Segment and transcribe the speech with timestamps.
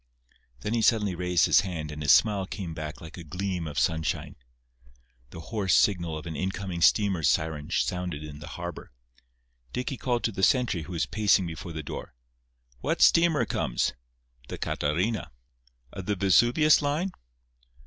[0.61, 3.77] Then he suddenly raised his hand and his smile came back like a gleam of
[3.77, 4.35] sunshine.
[5.29, 8.91] The hoarse signal of an incoming steamer's siren sounded in the harbour.
[9.73, 12.15] Dicky called to the sentry who was pacing before the door:
[12.79, 13.93] "What steamer comes?"
[14.47, 15.31] "The Catarina."
[15.93, 17.11] "Of the Vesuvius line?"